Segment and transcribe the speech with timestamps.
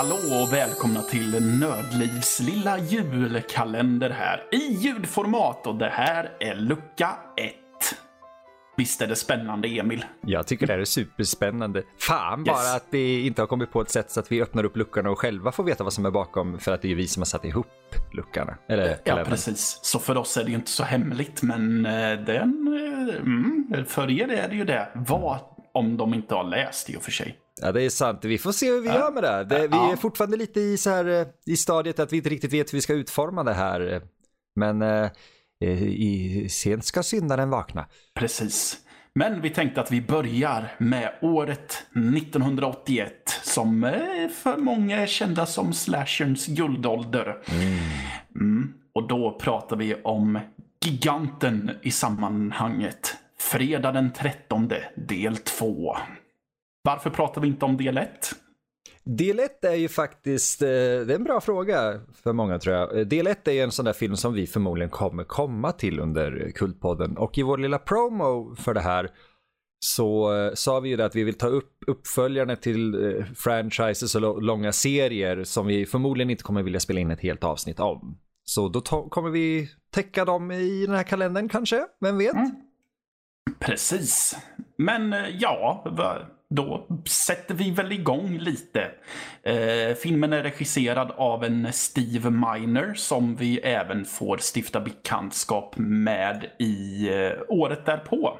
[0.00, 7.10] Hallå och välkomna till Nördlivs lilla julkalender här i ljudformat och det här är lucka
[7.36, 7.54] 1.
[8.76, 10.04] Visst är det spännande Emil?
[10.26, 11.82] Jag tycker det här är superspännande.
[11.98, 12.74] Fan bara Yes.
[12.76, 15.18] att vi inte har kommit på ett sätt så att vi öppnar upp luckorna och
[15.18, 17.44] själva får veta vad som är bakom för att det är vi som har satt
[17.44, 17.66] ihop
[18.12, 18.56] luckorna.
[18.68, 19.30] Eller Ja, kalendern.
[19.30, 19.78] precis.
[19.82, 22.78] Så för oss är det ju inte så hemligt, men eh, den,
[23.08, 24.88] eh, mm, för er är det ju det.
[24.94, 25.38] Vad
[25.74, 27.38] om de inte har läst i och för sig?
[27.62, 28.24] Ja, det är sant.
[28.24, 29.44] Vi får se hur vi gör med det.
[29.44, 29.92] det vi Ja.
[29.92, 32.76] är fortfarande lite i, så här, eh, i stadiet att vi inte riktigt vet hur
[32.78, 34.02] vi ska utforma det här.
[34.56, 35.10] Men eh,
[35.82, 37.86] i, sent ska syndaren vakna.
[38.14, 38.76] Precis.
[39.14, 41.82] Men vi tänkte att vi börjar med året
[42.16, 47.36] 1981 som eh, för många är kända som slasherns guldålder.
[48.34, 48.72] Mm.
[48.94, 50.38] Och då pratar vi om
[50.84, 53.14] giganten i sammanhanget.
[53.38, 55.96] Fredag den 13, del 2.
[56.90, 58.10] Varför pratar vi inte om del 1?
[59.04, 62.98] Del 1 är ju faktiskt, eh, det är en bra fråga för många tror jag.
[62.98, 66.00] Eh, Del 1 är ju en sån där film som vi förmodligen kommer komma till
[66.00, 67.16] under Kultpodden.
[67.16, 69.10] Och i vår lilla promo för det här
[69.78, 74.42] så eh, sa vi ju det att vi vill ta upp uppföljarna till franchises och
[74.42, 78.18] långa serier som vi förmodligen inte kommer vilja spela in ett helt avsnitt om.
[78.44, 82.36] Så då kommer vi täcka dem i den här kalendern kanske, vem vet?
[83.60, 84.36] Precis.
[84.76, 85.84] Men ja,
[86.50, 88.90] då sätter vi väl igång lite.
[89.42, 96.50] Eh, filmen är regisserad av en Steve Miner som vi även får stifta bekantskap med
[96.58, 98.38] i eh, året därpå.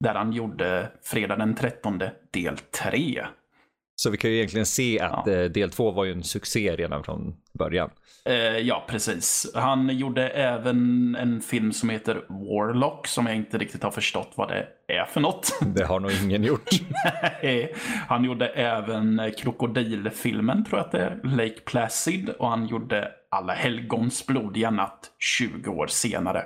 [0.00, 2.00] Där han gjorde Fredag den 13
[2.32, 3.26] del 3.
[3.96, 5.32] Så vi kan ju egentligen se att Ja.
[5.32, 7.90] eh, del 2 var ju en succé redan från början.
[8.24, 9.50] Eh, ja, precis.
[9.54, 14.48] Han gjorde även en film som heter Warlock som jag inte riktigt har förstått vad
[14.48, 15.58] det är för något.
[15.76, 16.68] Det har nog ingen gjort.
[17.42, 17.74] Nej,
[18.08, 22.28] han gjorde även eh, krokodilfilmen, tror jag att det är, Lake Placid.
[22.28, 26.42] Och han gjorde Alla helgons blodiga natt 20 år senare.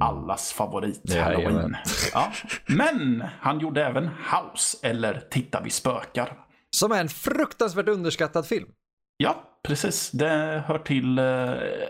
[0.00, 1.44] Allas favorit Jajamän.
[1.44, 1.76] Halloween.
[2.12, 2.32] Ja.
[2.66, 6.44] Men han gjorde även House, eller Titta vi spökar.
[6.70, 8.68] Som är en fruktansvärt underskattad film.
[9.16, 10.10] Ja, precis.
[10.10, 11.24] Det hör till eh,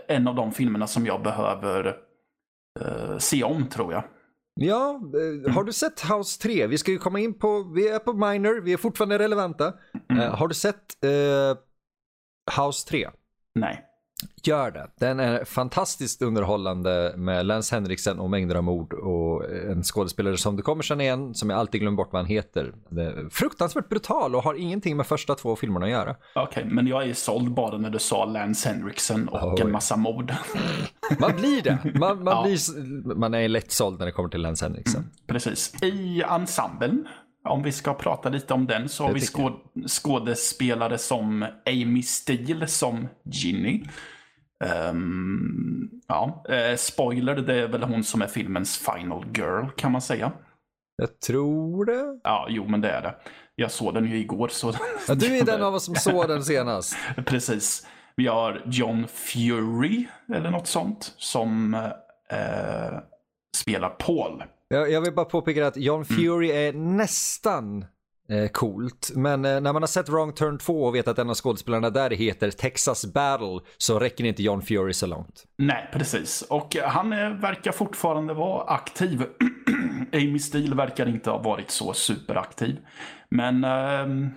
[0.07, 1.97] en av de filmerna som jag behöver
[2.79, 4.03] eh, se om, tror jag.
[4.53, 5.01] Ja,
[5.45, 6.67] eh, har du sett House 3?
[6.67, 9.73] Vi ska ju komma in på, vi är på Minor, vi är fortfarande relevanta.
[10.09, 10.95] Eh, har du sett
[12.57, 13.09] House 3?
[13.55, 13.85] Nej.
[14.43, 14.87] Gör det.
[14.99, 20.55] Den är fantastiskt underhållande med Lance Henriksen och mängder av mord och en skådespelare som
[20.55, 22.73] du kommer känna igen, som jag alltid glömmer bort vad han heter.
[23.31, 26.15] Fruktansvärt brutal och har ingenting med första två filmerna att göra.
[26.35, 29.61] Okej, men jag är såld bara när du sa Lance Henriksen och Oj.
[29.61, 30.33] en massa mord.
[31.19, 31.77] Man blir det.
[31.99, 32.43] Man, man, Ja.
[32.43, 35.09] blir, man är lätt såld när det kommer till Lance Henriksen.
[35.27, 35.83] Precis.
[35.83, 37.07] I ensemblen,
[37.49, 39.27] om vi ska prata lite om den, så har vi jag.
[39.27, 43.83] skåd- skådespelare som Amy Steele som Ginny.
[44.65, 50.01] Ehm, ja, eh, spoiler, det är väl hon som är filmens final girl kan man
[50.01, 50.31] säga.
[50.97, 52.19] Jag tror det.
[52.23, 53.15] Ja, jo men det är det.
[53.55, 54.73] Jag såg den ju igår så...
[55.07, 56.97] Ja, du är den av oss som såg den senast.
[57.25, 57.87] Precis.
[58.15, 61.73] Vi har John Fury, eller något sånt, som
[62.29, 62.99] eh,
[63.57, 64.43] spelar Paul.
[64.71, 67.85] Jag, jag vill bara påpeka att John Fury är nästan
[68.29, 69.11] eh, coolt.
[69.15, 71.89] Men eh, när man har sett Wrong Turn 2 och vet att en av skådespelarna
[71.89, 75.43] där heter Texas Battle så räcker inte John Fury så långt.
[75.57, 76.41] Nej, precis.
[76.41, 79.23] Och han eh, verkar fortfarande vara aktiv.
[80.13, 82.77] Amy Steele verkar inte ha varit så superaktiv.
[83.29, 84.29] Men ehm,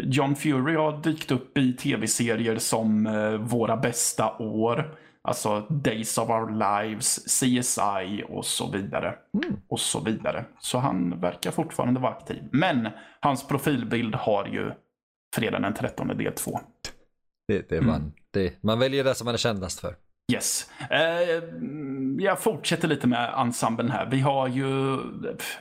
[0.00, 4.94] John Fury har dykt upp i tv-serier som eh, Våra bästa år.
[5.28, 9.14] Alltså Days of Our Lives, CSI och så vidare.
[9.68, 10.44] Och så vidare.
[10.60, 12.42] Så han verkar fortfarande vara aktiv.
[12.52, 12.88] Men
[13.20, 14.72] hans profilbild har ju
[15.34, 16.60] fredag den 13 del 2.
[17.48, 19.96] Det, det man, det, man väljer det som man är kändast för.
[20.32, 20.70] Yes.
[20.90, 21.42] Eh,
[22.18, 24.08] jag fortsätter lite med ensemblen här.
[24.10, 24.98] Vi har ju,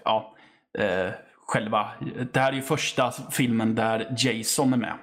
[0.05, 0.35] ja,
[0.79, 1.11] eh,
[1.47, 1.91] själva,
[2.33, 4.97] det här är ju första filmen där Jason är med.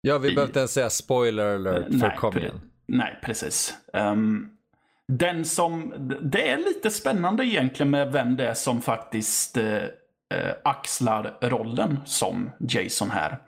[0.00, 2.60] Ja, vi behöver inte ens säga spoiler alert för Nej, kom igen.
[2.88, 3.74] Nej, precis.
[3.92, 4.50] Ehm,
[5.08, 9.82] den som, det är lite spännande egentligen med vem det är som faktiskt eh,
[10.64, 13.38] axlar rollen som Jason här.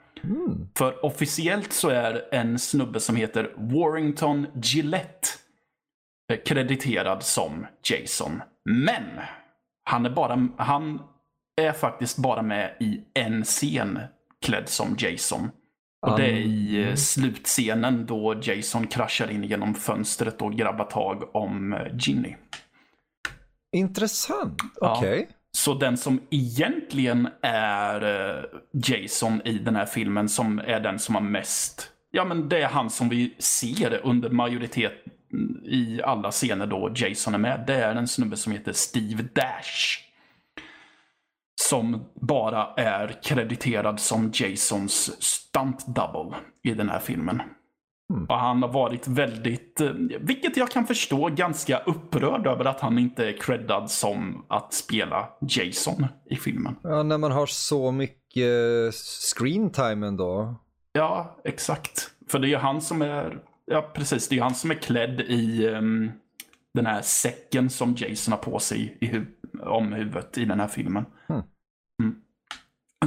[0.77, 5.27] För officiellt så är en snubbe som heter Warrington Gillette
[6.31, 8.41] eh, krediterad som Jason.
[8.65, 9.03] Men
[9.83, 11.01] han är, bara, han
[11.61, 13.99] är faktiskt bara med i en scen
[14.41, 15.51] klädd som Jason.
[16.07, 21.35] Och det är i eh, slutscenen då Jason kraschar in genom fönstret och grabbar tag
[21.35, 22.35] om eh, Ginny.
[23.75, 24.61] Intressant.
[24.81, 24.97] Ja.
[24.97, 25.29] Okej.
[25.51, 28.43] Så den som egentligen är eh,
[28.73, 31.91] Jason i den här filmen, som är den som har mest...
[32.11, 34.93] Ja, men det är han som vi ser under majoritet
[35.65, 37.63] i alla scener då Jason är med.
[37.67, 40.08] Det är en snubbe som heter Steve Dash.
[41.61, 47.41] Som bara är krediterad som Jasons stunt double i den här filmen.
[48.13, 48.25] Mm.
[48.25, 52.99] Och han har varit väldigt, eh, vilket jag kan förstå, ganska upprörd över att han
[52.99, 56.75] inte är creddad som att spela Jason i filmen.
[56.83, 58.93] Ja, när man har så mycket
[59.35, 60.55] screen time ändå.
[60.91, 62.11] Ja, exakt.
[62.29, 65.21] För det är ju han som är, ja precis, det är han som är klädd
[65.21, 66.11] i um,
[66.73, 69.25] den här säcken som Jason har på sig i hu
[69.63, 71.05] om huvudet i den här filmen.
[71.29, 71.41] Mm.
[72.01, 72.15] Mm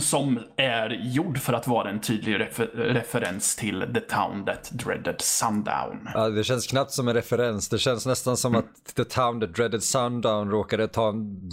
[0.00, 5.20] som är gjord för att vara en tydlig refer referens till The Town That Dreaded
[5.20, 6.08] Sundown.
[6.14, 7.68] Ja, det känns knappt som en referens.
[7.68, 8.64] Det känns nästan som mm.
[8.64, 11.50] att The Town That Dreaded Sundown råkade ta en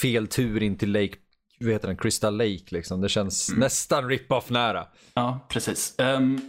[0.00, 1.14] fel tur in till Lake,
[1.60, 3.00] vad heter den, Crystal Lake liksom.
[3.00, 3.60] Det känns mm.
[3.60, 4.86] nästan rip-off nära.
[5.14, 5.94] Ja, precis.
[5.98, 6.40] Um,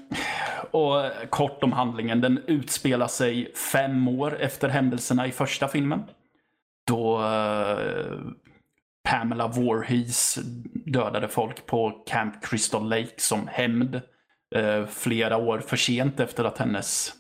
[0.71, 2.21] och kort om handlingen.
[2.21, 6.03] Den utspelar sig fem år efter händelserna i första filmen.
[6.87, 8.31] Då uh,
[9.09, 10.39] Pamela Voorhees
[10.85, 14.01] dödade folk på Camp Crystal Lake som hämnd
[14.55, 17.13] eh, flera år för sent efter att hennes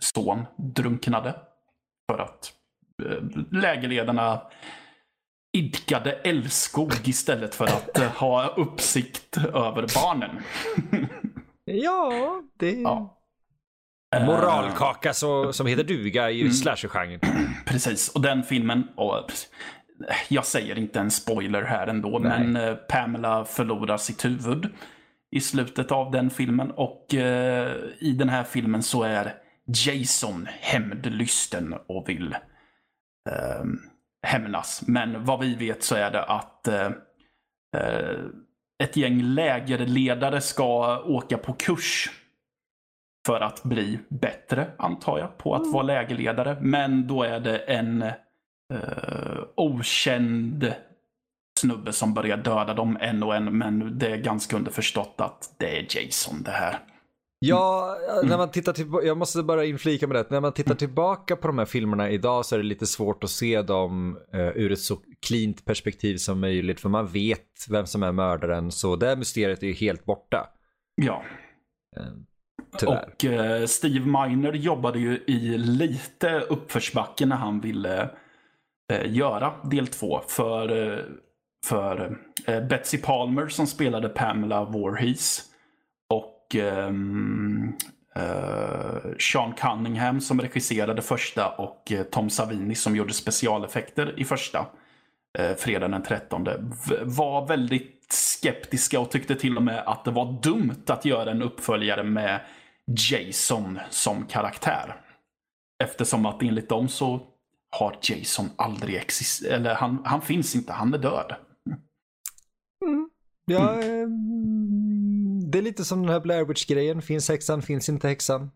[0.00, 1.34] son drunknade.
[2.10, 2.52] För att
[3.04, 4.42] eh, lägerledarna
[5.56, 10.42] idkade älskog istället för att eh, ha uppsikt över barnen.
[11.64, 12.72] ja, det...
[12.72, 13.20] Ja.
[14.20, 16.52] Moralkaka så, som heter duga i mm.
[16.52, 17.20] slasher-genren.
[17.66, 19.32] Precis, och den filmen, och
[20.28, 22.38] jag säger inte en spoiler här ändå, Nej.
[22.38, 24.68] men eh, Pamela förlorar sitt huvud
[25.30, 26.70] i slutet av den filmen.
[26.70, 29.34] Och eh, i den här filmen så är
[29.66, 32.32] Jason hämndlysten och vill
[33.30, 33.64] eh,
[34.26, 34.82] hämnas.
[34.86, 36.90] Men vad vi vet så är det att eh,
[37.76, 38.18] eh,
[38.82, 42.10] ett gäng lägerledare ska åka på kurs
[43.26, 45.72] för att bli bättre, antar jag, på att mm.
[45.72, 46.56] vara lägerledare.
[46.60, 50.74] Men då är det en uh, okänd
[51.60, 53.58] snubbe som börjar döda dem en och en.
[53.58, 56.78] Men det är ganska underförstått att det är Jason det här.
[57.38, 58.28] Ja, mm.
[58.28, 60.30] när man tittar tillbaka, jag måste bara inflika med det.
[60.30, 63.30] När man tittar tillbaka på de här filmerna idag så är det lite svårt att
[63.30, 66.80] se dem uh, ur ett så cleant perspektiv som möjligt.
[66.80, 68.70] För man vet vem som är mördaren.
[68.70, 70.48] Så det mysteriet är ju helt borta.
[70.94, 71.22] Ja.
[72.00, 72.06] Uh,
[72.78, 73.08] tyvärr.
[73.12, 78.10] Och eh, Steve Miner jobbade ju i lite uppförsbacke när han ville
[78.92, 80.20] eh, göra del två.
[80.28, 80.98] För, eh,
[81.66, 85.42] för eh, Betsy Palmer som spelade Pamela Voorhees.
[86.08, 87.72] Och ehm,
[88.16, 94.66] eh, Sean Cunningham som regisserade första och eh, Tom Savini som gjorde specialeffekter i första.
[95.38, 96.48] Eh, fredag den 13.
[97.02, 101.42] Var väldigt skeptiska och tyckte till och med att det var dumt att göra en
[101.42, 102.40] uppföljare med
[102.86, 105.00] Jason som karaktär.
[105.84, 107.26] Eftersom att enligt dem så
[107.70, 109.52] har Jason aldrig existerat.
[109.52, 111.34] Eller han, han finns inte, han är död.
[112.86, 113.10] Mm.
[113.46, 115.50] Ja, mm.
[115.50, 117.02] det är lite som den här Blair Witch-grejen.
[117.02, 118.50] Finns häxan, finns inte häxan.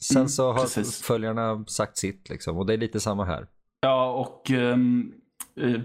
[0.00, 1.02] Sen mm, så har precis.
[1.02, 2.56] följarna sagt sitt liksom.
[2.56, 3.46] Och det är lite samma här.
[3.80, 5.14] Ja, och um,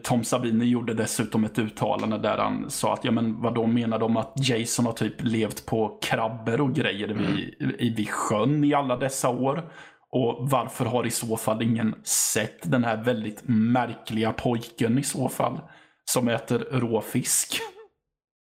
[0.04, 4.00] Tom Sabini gjorde dessutom ett uttalande där han sa att, ja men vad då menar
[4.00, 7.96] de att Jason har typ levt på krabbor och grejer vid, mm.
[7.96, 9.70] vid sjön i alla dessa år?
[10.12, 15.30] Och varför har i så fall ingen sett den här väldigt märkliga pojken i så
[15.30, 15.60] fall?
[16.06, 17.62] Som äter rå fisk.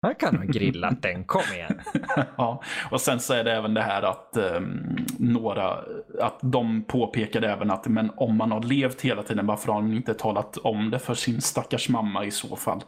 [0.03, 1.81] Han kan ha grillat den, kom igen.
[2.37, 5.85] ja, och sen så är det även det här att um, några,
[6.21, 9.93] att de påpekade även att men om man har levt hela tiden, varför har han
[9.93, 12.85] inte talat om det för sin stackars mamma i så fall?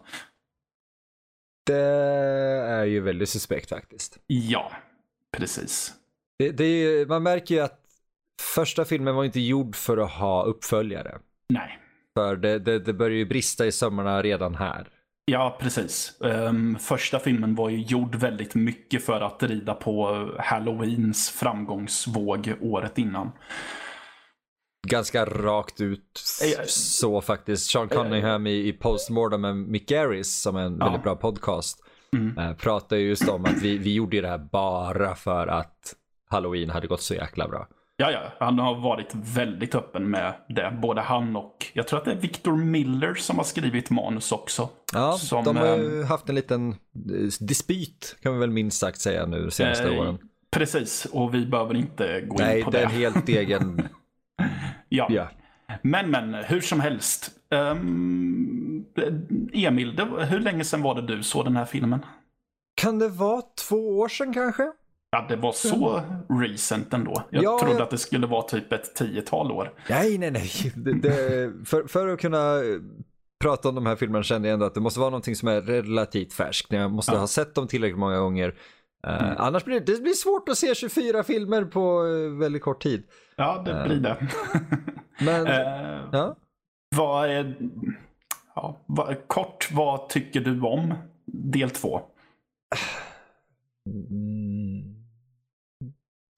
[1.67, 1.83] Det
[2.69, 4.19] är ju väldigt suspekt faktiskt.
[4.27, 4.73] Ja,
[5.37, 5.95] precis.
[6.39, 7.81] Det, det, man märker ju att
[8.55, 11.19] första filmen var inte gjord för att ha uppföljare.
[11.49, 11.79] Nej.
[12.15, 14.89] För det, det, det börjar ju brista i sömmarna redan här.
[15.31, 16.17] Ja, precis.
[16.21, 22.99] Um, första filmen var ju gjord väldigt mycket för att rida på Halloweens framgångsvåg året
[22.99, 23.33] innan.
[24.89, 26.23] Ganska rakt ut
[26.67, 27.71] så faktiskt.
[27.71, 30.85] Sean Cunningham i, i Postmortem med Mick Garris som är en ja.
[30.85, 31.79] väldigt bra podcast.
[32.13, 32.39] Mm.
[32.39, 35.95] Uh, pratar just om att vi, vi gjorde det här bara för att
[36.31, 37.69] Halloween hade gått så jäkla bra.
[38.01, 40.79] Ja, ja, han har varit väldigt öppen med det.
[40.83, 44.69] Både han och, jag tror att det är Victor Miller som har skrivit manus också.
[44.93, 46.77] Ja, som, de har ju äh, haft en liten eh,
[47.41, 50.19] dispyt kan vi väl minst sagt säga nu de senaste äh, åren.
[50.51, 52.79] Precis, och vi behöver inte gå Nej, in på det.
[52.79, 53.89] Nej, det är en helt egen...
[54.89, 55.07] ja.
[55.11, 55.29] ja.
[55.83, 57.31] Men, men, hur som helst.
[57.51, 58.85] Um,
[59.53, 62.05] Emil, det, hur länge sedan var det du såg den här filmen?
[62.75, 64.73] Kan det vara två år sedan kanske?
[65.11, 66.03] Ja, det var så
[66.43, 67.23] recent ändå.
[67.31, 69.73] Jag Ja, trodde jag- att det skulle vara typ ett tiotal år.
[69.91, 70.51] Nej, nej, nej.
[70.77, 72.63] Det, det, för, för att kunna eh,
[73.45, 75.61] prata om de här filmerna kände jag ändå att det måste vara någonting som är
[75.63, 76.73] relativt färskt.
[76.73, 77.19] Jag måste Ja.
[77.19, 78.49] ha sett dem tillräckligt många gånger.
[79.07, 79.35] Eh, Mm.
[79.39, 83.03] Annars blir det, det blir svårt att se 24 filmer på eh, väldigt kort tid.
[83.37, 84.29] Ja, det blir det.
[85.25, 86.37] Men, Eh, ja.
[86.97, 87.57] Vad är...
[88.55, 90.95] Ja, vad, kort, vad tycker du om
[91.27, 92.01] del två?
[93.87, 94.40] Mm.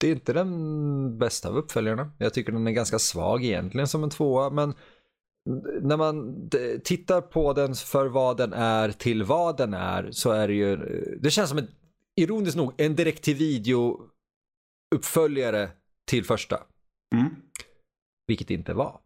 [0.03, 2.11] Det är inte den bästa av uppföljarna.
[2.17, 4.73] Jag tycker den är ganska svag egentligen som en tvåa, men
[5.81, 6.49] när man
[6.83, 10.75] tittar på den för vad den är till vad den är så är det ju,
[11.21, 11.67] det känns som en,
[12.21, 14.09] ironiskt nog, en direkt till video
[14.95, 15.69] uppföljare
[16.07, 16.63] till första,
[17.15, 17.35] Mm.
[18.27, 18.99] vilket det inte var.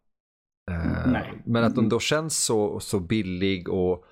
[0.72, 1.42] Eh, Nej.
[1.46, 4.06] Men att den då känns så, så billig och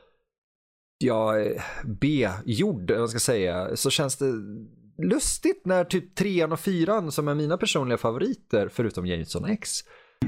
[0.98, 4.34] ja, eh, B-gjord, vad man ska säga, så känns det
[4.98, 9.70] lustigt när typ trean och fyran, som är mina personliga favoriter, förutom Jameson X,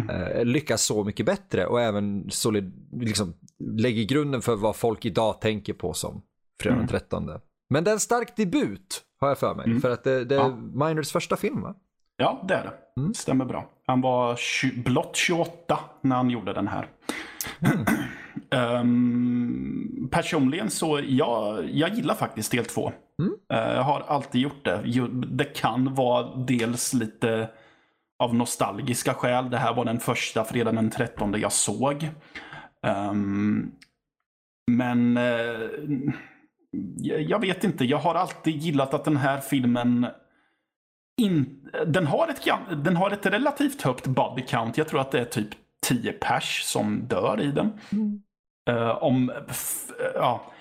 [0.10, 5.42] eh, lyckas så mycket bättre och även solid, liksom, lägger grunden för vad folk idag
[5.42, 6.22] tänker på som
[6.62, 6.88] fredag den Mm.
[6.88, 7.30] 13.
[7.70, 9.82] Men det är en stark debut, har jag för mig, Mm.
[9.82, 10.56] för att det, det är Ja.
[10.88, 11.76] Miners första film va?
[12.18, 13.02] Ja, det är det.
[13.02, 13.14] Mm.
[13.14, 13.72] Stämmer bra.
[13.88, 14.40] Han var
[14.84, 16.90] blott 28 när han gjorde den här.
[18.52, 22.92] Ehm, personligen så, jag, jag gillar faktiskt del två.
[23.22, 23.34] Mm.
[23.54, 24.82] Eh, jag har alltid gjort det.
[25.28, 27.50] Det kan vara dels lite
[28.24, 29.50] av nostalgiska skäl.
[29.50, 32.10] Det här var den första fredagen den 13 jag såg.
[32.84, 33.72] Ehm,
[34.72, 35.70] men eh,
[37.02, 40.08] jag vet inte, jag har alltid gillat att den här filmen
[41.22, 42.48] in, den, har ett,
[42.84, 44.78] den har ett relativt högt body count.
[44.78, 45.50] Jag tror att det är typ
[45.88, 47.68] 10 pers som dör i den.
[47.68, 48.27] Eh,
[49.02, 49.84] om, f,
[50.16, 50.52] ja,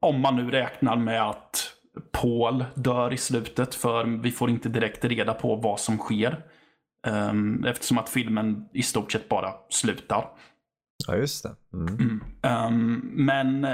[0.00, 1.72] om man nu räknar med att
[2.12, 6.44] Paul dör i slutet, för vi får inte direkt reda på vad som sker.
[7.06, 10.28] Um, eftersom att filmen i stort sett bara slutar.
[11.06, 11.56] Ja, just det.
[11.72, 12.24] Mm.
[12.42, 13.64] Um, men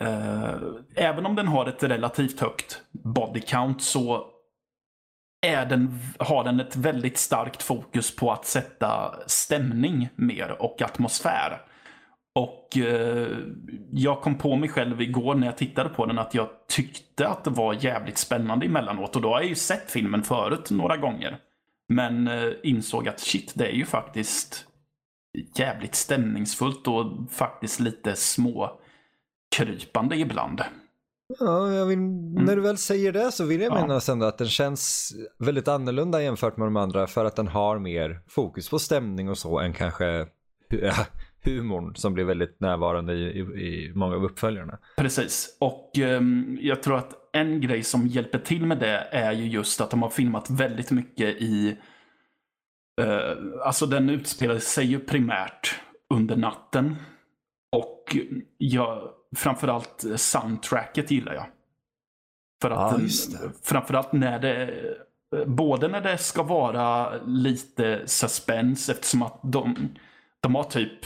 [0.00, 0.54] eh,
[0.94, 4.26] även om den har ett relativt högt body count så
[5.46, 11.60] är den, har den ett väldigt starkt fokus på att sätta stämning mer och atmosfär.
[12.38, 13.28] Och eh,
[13.92, 17.44] jag kom på mig själv igår när jag tittade på den att jag tyckte att
[17.44, 19.16] det var jävligt spännande emellanåt.
[19.16, 21.38] Och då har jag ju sett filmen förut några gånger.
[21.88, 24.64] Men eh, insåg att shit, det är ju faktiskt
[25.54, 28.80] jävligt stämningsfullt och faktiskt lite små
[29.56, 30.62] krypande ibland.
[31.38, 33.78] Ja, jag vill, när du väl säger det så vill jag Mm.
[33.78, 33.86] Ja.
[33.86, 37.78] minnas ändå att den känns väldigt annorlunda jämfört med de andra för att den har
[37.78, 40.26] mer fokus på stämning och så än kanske
[40.68, 40.94] ja,
[41.56, 44.78] humorn som blir väldigt närvarande i, i, i många av uppföljarna.
[44.96, 45.56] Precis.
[45.60, 49.80] Och ehm, jag tror att en grej som hjälper till med det är ju just
[49.80, 51.76] att de har filmat väldigt mycket i...
[53.00, 53.32] eh,
[53.64, 55.74] alltså den utspelar sig ju primärt
[56.14, 56.96] under natten.
[57.76, 58.16] Och
[58.58, 61.46] jag, framförallt soundtracket gillar jag.
[62.62, 63.50] För att Ja, den- just det.
[63.62, 64.74] framförallt när det...
[65.46, 69.88] Både när det ska vara lite suspense eftersom att de,
[70.40, 70.98] de har typ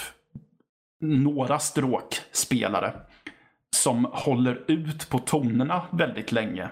[1.03, 2.93] några stråkspelare
[3.77, 6.71] som håller ut på tonerna väldigt länge.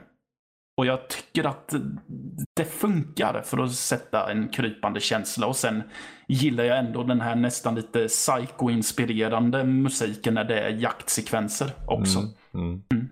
[0.76, 1.74] Och jag tycker att
[2.56, 5.46] det funkar för att sätta en krypande känsla.
[5.46, 5.82] Och sen
[6.28, 12.18] gillar jag ändå den här nästan lite psycho-inspirerande musiken när det är jaktsekvenser också.
[12.18, 12.82] Mm.
[12.92, 13.08] Mm.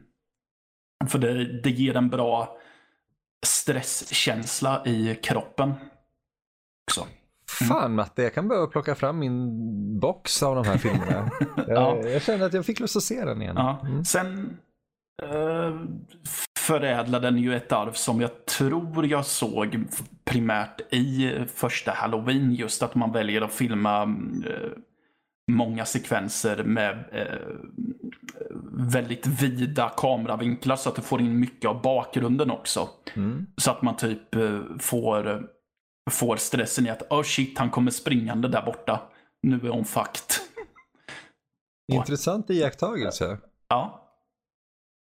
[1.08, 2.58] För det, det ger en bra
[3.46, 5.74] stresskänsla i kroppen.
[6.90, 7.06] Också.
[7.48, 9.50] Fan Matte, jag kan behöva plocka fram min
[10.00, 11.30] box av de här filmerna.
[11.66, 12.00] Ja.
[12.04, 13.54] jag, känner att jag fick lust att se den igen.
[13.56, 13.80] Ja.
[13.86, 14.04] Mm.
[14.04, 14.58] Sen
[15.22, 15.80] eh,
[16.58, 19.84] förädlar den ju ett arv som jag tror jag såg
[20.24, 22.54] primärt i första Halloween.
[22.54, 24.70] Just att man väljer att filma eh,
[25.50, 27.48] många sekvenser med eh,
[28.72, 32.88] väldigt vida kameravinklar så att du får in mycket av bakgrunden också.
[33.14, 33.46] Mm.
[33.56, 35.48] Så att man typ eh, får,
[36.10, 39.00] får stressen i att oh shit, han kommer springande där borta.
[39.42, 40.34] Nu är hon fucked.
[41.92, 43.38] Intressant iakttagelse.
[43.68, 44.04] Ja.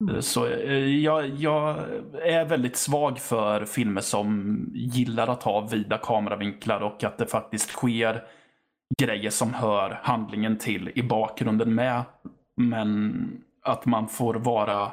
[0.04, 0.22] Mm.
[0.22, 1.78] Så eh, jag, jag
[2.22, 7.70] är väldigt svag för filmer som gillar att ha vida kameravinklar och att det faktiskt
[7.70, 8.24] sker
[9.02, 12.02] grejer som hör handlingen till i bakgrunden med.
[12.56, 13.28] Men
[13.62, 14.92] att man får vara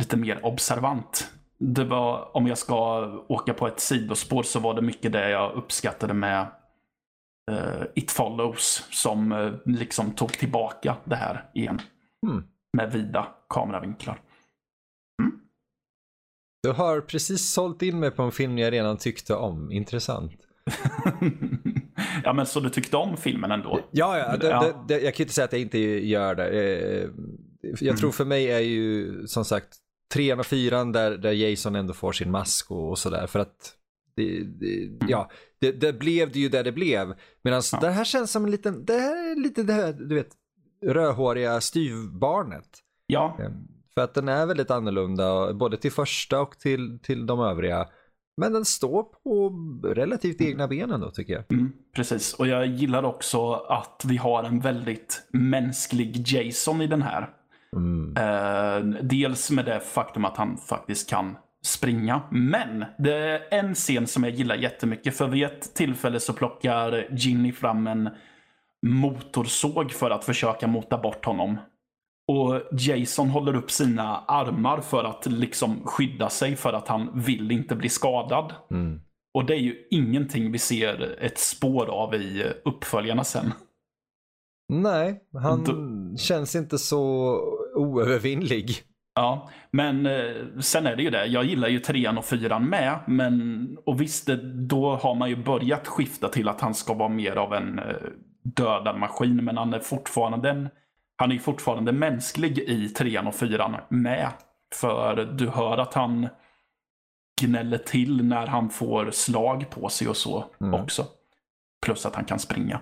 [0.00, 1.30] lite mer observant.
[1.58, 5.54] Det var, om jag ska åka på ett sidospår så var det mycket det jag
[5.54, 6.46] uppskattade med
[7.50, 11.80] uh, It Follows som uh, liksom tog tillbaka det här igen.
[12.26, 12.44] Mm.
[12.76, 14.20] Med vida kameravinklar.
[16.62, 19.72] Du har precis sålt in mig på en film jag redan tyckte om.
[19.72, 20.32] Intressant.
[22.24, 23.80] ja, men så du tyckte om filmen ändå?
[23.90, 24.62] Ja, ja, det, Ja.
[24.62, 26.48] Det, det, jag kan inte säga att jag inte gör det.
[26.48, 27.10] Eh,
[27.80, 29.68] Jag tror för mig är ju som sagt
[30.14, 33.26] trean och fyran där, där Jason ändå får sin mask och, och sådär.
[33.26, 33.72] För att
[34.16, 37.14] det, det, ja, det, det blev det ju där det blev.
[37.42, 37.78] Medan Ja.
[37.80, 40.28] det här känns som en liten, det här är lite det här, du vet,
[40.86, 42.68] rödhåriga styvbarnet.
[43.06, 43.50] Ja, Eh,
[43.94, 47.88] För att den är väldigt annorlunda, både till första och till, till de övriga.
[48.40, 49.52] Men den står på
[49.94, 51.52] relativt egna ben ändå tycker jag.
[51.52, 52.34] mm, precis.
[52.34, 57.30] Och jag gillar också att vi har en väldigt mänsklig Jason i den här.
[57.76, 58.16] Mm.
[58.16, 62.22] Eh, dels med det faktum att han faktiskt kan springa.
[62.30, 65.16] Men det är en scen som jag gillar jättemycket.
[65.16, 68.08] För vid ett tillfälle så plockar Ginny fram en
[68.86, 71.58] motorsåg för att försöka mota bort honom.
[72.28, 77.50] Och Jason håller upp sina armar för att liksom skydda sig för att han vill
[77.52, 78.54] inte bli skadad.
[78.70, 79.00] Mm.
[79.34, 83.52] Och det är ju ingenting vi ser ett spår av i uppföljarna sen.
[84.68, 87.38] Nej, han Då- känns inte så
[87.76, 88.70] oövervinnlig.
[89.14, 91.26] Ja, men eh, sen är det ju det.
[91.26, 92.98] Jag gillar ju trean och fyran med.
[93.06, 94.26] Men, och visst,
[94.68, 97.84] då har man ju börjat skifta till att han ska vara mer av en eh,
[98.42, 99.44] dödad maskin.
[99.44, 100.70] Men han är fortfarande
[101.18, 104.28] han är fortfarande mänsklig i trean och fyran med.
[104.74, 106.28] För du hör att han
[107.40, 110.74] gnäller till när han får slag på sig och så Mm.
[110.74, 111.04] också.
[111.86, 112.80] Plus att han kan springa.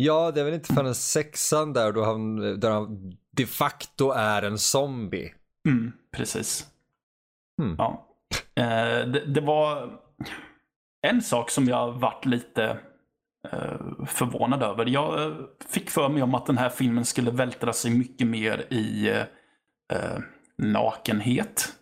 [0.00, 4.42] Ja, det är väl inte förrän sexan där då han, där han de facto är
[4.42, 5.34] en zombie.
[5.68, 6.66] Mm, precis.
[7.62, 7.74] Mm.
[7.78, 8.06] Ja.
[8.54, 9.98] Eh, det, det var
[11.06, 12.78] en sak som jag varit lite
[13.52, 14.86] eh, förvånad över.
[14.86, 15.36] Jag eh,
[15.68, 19.08] fick för mig om att den här filmen skulle vältra sig mycket mer i
[19.92, 20.18] eh,
[20.58, 21.77] nakenhet.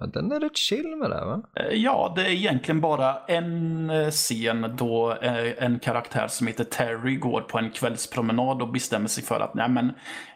[0.00, 1.42] Men den är rätt chill med det va?
[1.56, 6.64] Eh, Ja, det är egentligen bara en eh, scen då eh, en karaktär som heter
[6.64, 9.92] Terry går på en kvällspromenad och bestämmer sig för att nej men,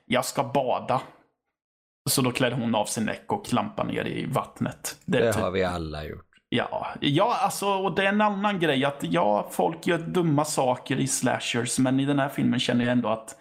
[0.06, 1.02] jag ska bada.
[2.10, 4.96] Så då klär hon av sin näck och klampar ner i vattnet.
[5.06, 6.26] är Det typ- har vi alla gjort.
[6.48, 10.96] Ja, ja alltså, och det är en annan grej att ja, folk gör dumma saker
[10.96, 13.36] i slashers, men i den här filmen känner jag ändå att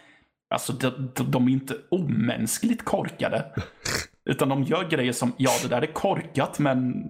[0.54, 3.46] alltså, de, de, de är inte omänskligt korkade.
[4.26, 7.08] Utan de gör grejer som, ja det där är korkat, men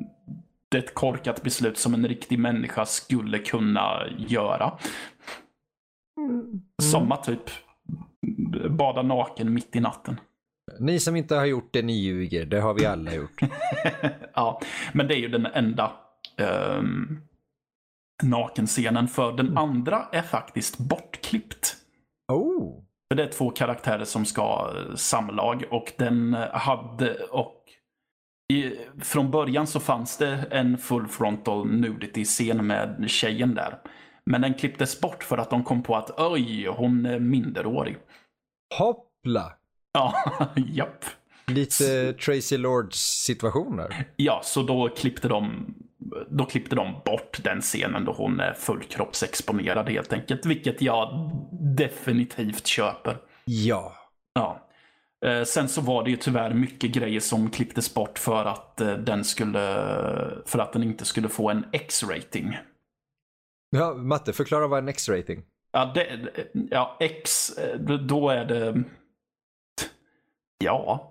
[0.69, 4.77] det är ett korkat beslut som en riktig människa skulle kunna göra.
[6.81, 7.49] Som att typ
[8.69, 10.19] bada naken mitt i natten.
[10.79, 12.45] Ni som inte har gjort det, ni ljuger.
[12.45, 13.41] Det har vi alla gjort.
[14.33, 14.61] ja,
[14.93, 15.91] men det är ju den enda
[16.77, 17.21] um,
[18.23, 19.07] nakenscenen.
[19.07, 21.75] För den andra är faktiskt bortklippt.
[22.31, 22.83] Oh!
[23.13, 27.63] För det är två karaktärer som ska eh, samlag och den eh, hade och
[28.53, 28.71] i,
[29.01, 33.79] från början så fanns det en full frontal nudity-scen med tjejen där.
[34.25, 37.97] Men den klipptes bort för att de kom på att oj, hon är minderårig.
[38.79, 39.53] Hoppla!
[39.93, 40.13] Ja,
[40.55, 41.05] japp.
[41.47, 44.05] Lite Tracy Lords situationer.
[44.15, 45.73] Ja, så då klippte de
[46.29, 50.45] då klippte de bort den scenen då hon är fullkroppsexponerad helt enkelt.
[50.45, 51.31] Vilket jag
[51.77, 53.17] definitivt köper.
[53.45, 53.93] Ja.
[54.33, 54.67] Ja.
[55.25, 58.93] Eh, Sen så var det ju tyvärr mycket grejer som klipptes bort för att eh,
[58.93, 59.59] den skulle
[60.45, 62.57] för att den inte skulle få en X-rating.
[63.69, 63.93] ja.
[63.93, 65.43] Matte, förklara vad en X-rating.
[65.71, 66.19] Ja, det,
[66.71, 68.83] ja, X, eh, då är det...
[70.63, 71.09] Ja.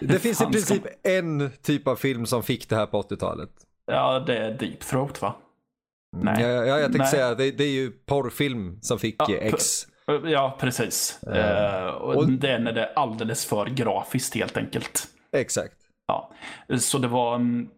[0.00, 3.02] Det finns i fan ska- princip en typ av film som fick det här på
[3.02, 3.50] 80-talet.
[3.86, 5.34] Ja, det är Deep Throat va?
[6.16, 6.42] Nej.
[6.42, 7.10] Ja, ja, jag tänkte Nej.
[7.10, 9.86] säga, det, det är ju porrfilm som fick Ja, X.
[10.24, 11.22] Ja, precis.
[11.22, 15.08] Eh, och och- det är det alldeles för grafiskt helt enkelt.
[15.32, 15.76] Exakt.
[16.06, 16.32] Ja.
[16.78, 17.68] Så det var mm,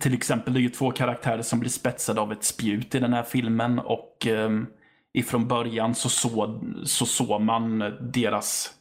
[0.00, 3.12] till exempel, det är ju två karaktärer som blir spetsade av ett spjut i den
[3.12, 4.66] här filmen och um,
[5.14, 8.72] ifrån början så såg så såg man deras,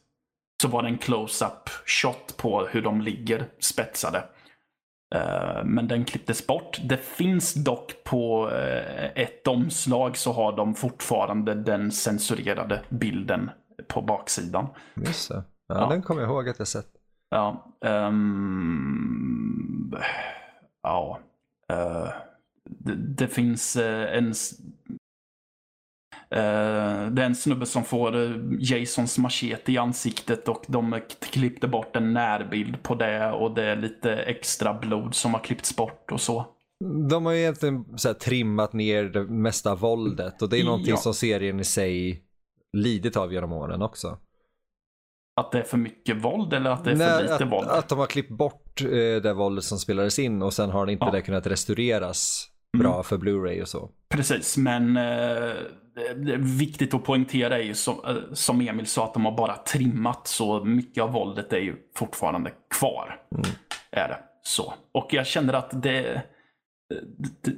[0.62, 4.24] så var det en close-up shot på hur de ligger spetsade.
[5.13, 6.80] Eh, men den klipptes bort.
[6.84, 13.49] Det finns dock på eh, ett omslag så har de fortfarande den censurerade bilden
[13.88, 14.67] på baksidan.
[14.95, 15.43] Just det.
[15.67, 15.89] Ja, Ja.
[15.89, 16.88] Den kommer jag ihåg att jag sett.
[17.30, 17.73] Ja.
[17.86, 18.73] ehm,
[20.84, 21.19] ja.
[21.69, 22.10] eh,
[22.63, 24.34] det, det finns en...
[26.34, 31.00] eh, det är en snubbe som får eh, Jasons machete i ansiktet och de
[31.32, 35.76] klippte bort en närbild på det och det är lite extra blod som har klippts
[35.76, 36.46] bort och så.
[37.10, 40.89] De har ju egentligen så här, trimmat ner det mesta våldet och det är någonting
[40.91, 40.98] Ja.
[40.98, 42.24] som serien i sig
[42.78, 44.17] lidit av genom åren också.
[45.41, 47.67] Att det är för mycket våld eller att det är Nej, för lite att, våld?
[47.67, 48.88] att de har klippt bort eh,
[49.24, 51.12] det våldet som spelades in och sen har inte Ja.
[51.12, 52.84] det kunnat restaureras Mm.
[52.84, 53.90] bra för Blu-ray och så.
[54.10, 55.54] Precis, men eh,
[56.38, 60.28] viktigt att poängtera är ju som, eh, som Emil sa att de har bara trimmat
[60.28, 63.22] så mycket av våldet är ju fortfarande kvar.
[63.92, 64.74] Är det så.
[64.92, 66.24] Och jag känner att det,
[67.44, 67.54] det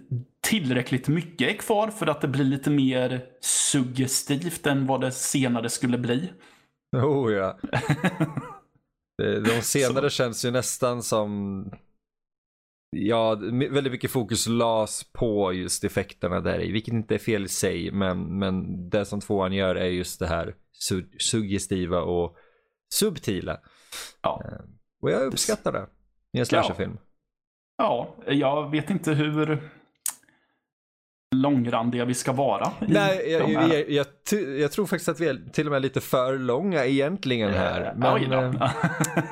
[0.47, 5.69] tillräckligt mycket är kvar för att det blir lite mer suggestivt än vad det senare
[5.69, 6.32] skulle bli.
[6.97, 7.58] Oh ja.
[9.17, 11.63] De senare känns ju nästan som
[12.89, 13.35] Ja,
[13.71, 17.91] väldigt mycket fokus lades på just effekterna där i, vilket inte är fel i sig,
[17.91, 20.55] men, men det som tvåan gör är just det här
[20.91, 22.35] su- suggestiva och
[22.93, 23.57] subtila.
[24.21, 24.43] Ja.
[25.01, 25.87] Och jag uppskattar det
[26.33, 26.97] i en slasherfilm.
[27.77, 29.69] ja, jag vet inte hur
[31.35, 32.71] långrandiga vi ska vara.
[32.87, 34.05] Nej, jag, jag, jag,
[34.59, 37.81] jag tror faktiskt att vi är till och med lite för långa egentligen här.
[37.81, 38.71] Eh, Men eh,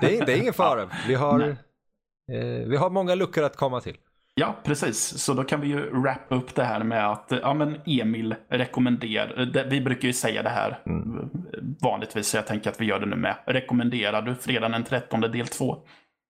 [0.01, 0.89] det, är, det är ingen fara.
[1.07, 1.55] Vi har, eh,
[2.67, 3.97] vi har många luckor att komma till.
[4.35, 4.99] Ja, precis.
[5.17, 9.45] Så då kan vi ju wrappa upp det här med att ja, men Emil rekommenderar,
[9.45, 11.29] det- vi brukar ju säga det här Mm.
[11.81, 13.35] vanligtvis, så jag tänker att vi gör det nu med.
[13.45, 15.77] Rekommenderar du fredagen den 13 del 2?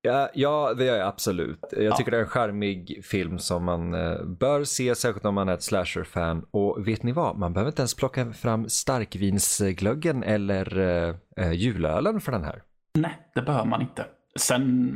[0.05, 1.59] Ja, ja, det gör jag absolut.
[1.71, 5.49] Jag tycker det är en charmig film som man eh, bör se, särskilt om man
[5.49, 6.45] är ett slasher-fan.
[6.51, 7.37] Och vet ni vad?
[7.37, 12.61] Man behöver inte ens plocka fram starkvinsglöggen eller eh, eh, julölen för den här.
[12.97, 14.05] Nej, det behöver man inte.
[14.39, 14.93] Sen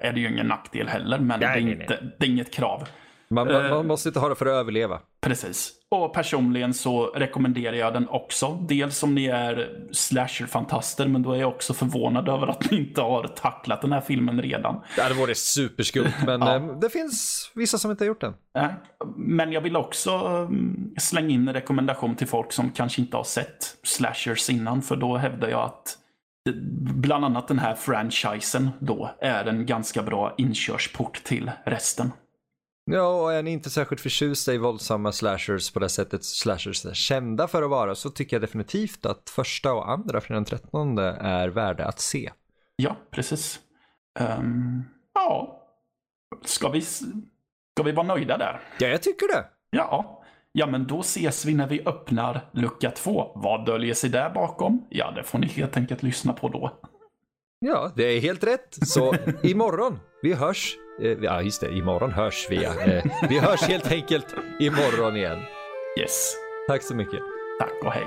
[0.00, 2.88] är det ju ingen nackdel heller, men det, är nej, inte, det är inget krav.
[3.28, 3.70] Man, man, Eh.
[3.70, 5.00] man måste inte ha det för att överleva.
[5.20, 5.72] Precis.
[5.88, 8.58] Och personligen så rekommenderar jag den också.
[8.68, 13.00] Dels om ni är slasher-fantaster, men då är jag också förvånad över att ni inte
[13.00, 14.80] har tacklat den här filmen redan.
[14.96, 16.56] Det hade varit superskumt, men Ja.
[16.56, 18.34] eh, det finns vissa som inte har gjort den.
[18.58, 18.66] Eh,
[19.16, 23.24] Men jag vill också mm, slänga in en rekommendation till folk som kanske inte har
[23.24, 25.98] sett slashers innan, för då hävdar jag att
[26.80, 32.12] bland annat den här franchisen då är en ganska bra inkörsport till resten.
[32.90, 36.94] Ja, och är ni inte särskilt förtjusta i våldsamma slashers på det sättet slashers är
[36.94, 40.98] kända för att vara så tycker jag definitivt att första och andra för den 13
[40.98, 42.30] är värda att se.
[42.76, 43.60] Ja, precis.
[44.18, 44.82] Ehm,
[45.14, 45.60] ja,
[46.44, 48.60] ska vi, ska vi vara nöjda där?
[48.78, 49.44] Ja, jag tycker det.
[49.70, 50.23] Ja.
[50.56, 53.32] Ja, men då ses vi när vi öppnar lucka två.
[53.34, 54.86] Vad döljer sig där bakom?
[54.90, 56.72] Ja, det får ni helt enkelt lyssna på då.
[57.58, 58.78] Ja, det är helt rätt.
[58.86, 60.76] Så imorgon, vi hörs.
[61.02, 62.64] Eh, ja, just det, imorgon hörs vi.
[62.64, 65.38] Eh, vi hörs helt enkelt imorgon igen.
[66.00, 66.32] Yes.
[66.68, 67.20] Tack så mycket.
[67.60, 68.06] Tack och hej.